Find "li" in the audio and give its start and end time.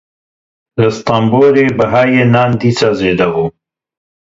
0.79-0.89